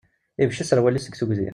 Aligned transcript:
Ibecc 0.41 0.61
aserwal-is 0.63 1.05
seg 1.07 1.15
tugdi. 1.19 1.49